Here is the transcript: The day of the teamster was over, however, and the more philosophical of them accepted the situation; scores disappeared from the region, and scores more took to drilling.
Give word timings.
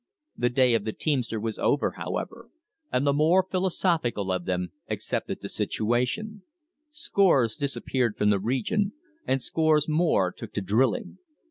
The 0.35 0.49
day 0.49 0.73
of 0.73 0.83
the 0.83 0.93
teamster 0.93 1.39
was 1.39 1.59
over, 1.59 1.91
however, 1.91 2.49
and 2.91 3.05
the 3.05 3.13
more 3.13 3.45
philosophical 3.47 4.31
of 4.31 4.45
them 4.45 4.71
accepted 4.89 5.41
the 5.43 5.47
situation; 5.47 6.41
scores 6.89 7.55
disappeared 7.55 8.17
from 8.17 8.31
the 8.31 8.39
region, 8.39 8.93
and 9.27 9.39
scores 9.43 9.87
more 9.87 10.31
took 10.31 10.53
to 10.55 10.61
drilling. 10.61 11.19